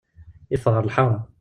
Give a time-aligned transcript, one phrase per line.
[0.51, 1.19] Yeffeɣ ɣer lḥara.